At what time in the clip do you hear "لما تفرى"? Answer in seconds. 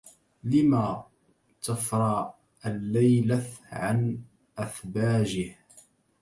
0.43-2.33